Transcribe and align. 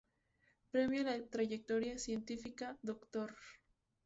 Premio 0.71 1.01
a 1.01 1.03
la 1.03 1.23
Trayectoria 1.29 1.99
Científica 1.99 2.75
"Dr. 2.81 3.35